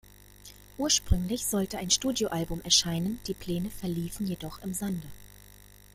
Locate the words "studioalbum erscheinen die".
1.91-3.35